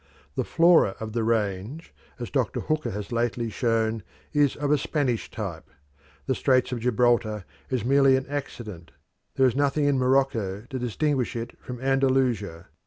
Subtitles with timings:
[0.33, 2.61] The flora of the range, as Dr.
[2.61, 4.01] Hooker has lately shown,
[4.33, 5.69] is of a Spanish type;
[6.25, 8.93] the Straits of Gibraltar is merely an accident;
[9.35, 12.65] there is nothing in Morocco to distinguish it from Andalusia.